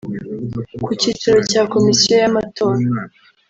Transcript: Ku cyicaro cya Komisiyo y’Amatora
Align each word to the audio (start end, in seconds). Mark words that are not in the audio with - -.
Ku 0.83 0.91
cyicaro 1.01 1.39
cya 1.51 1.61
Komisiyo 1.73 2.15
y’Amatora 2.21 2.81